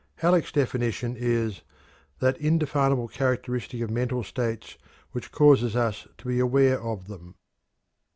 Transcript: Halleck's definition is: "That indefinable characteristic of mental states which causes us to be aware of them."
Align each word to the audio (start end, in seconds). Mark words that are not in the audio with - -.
Halleck's 0.15 0.51
definition 0.51 1.15
is: 1.15 1.61
"That 2.17 2.35
indefinable 2.39 3.07
characteristic 3.07 3.81
of 3.81 3.91
mental 3.91 4.23
states 4.23 4.79
which 5.11 5.31
causes 5.31 5.75
us 5.75 6.07
to 6.17 6.27
be 6.27 6.39
aware 6.39 6.81
of 6.81 7.07
them." 7.07 7.35